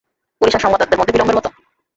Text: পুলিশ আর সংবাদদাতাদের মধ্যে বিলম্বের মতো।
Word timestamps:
পুলিশ 0.41 0.53
আর 0.55 0.63
সংবাদদাতাদের 0.63 0.99
মধ্যে 0.99 1.13
বিলম্বের 1.13 1.37
মতো। 1.37 1.49